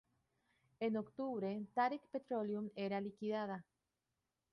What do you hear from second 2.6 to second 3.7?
era liquidada.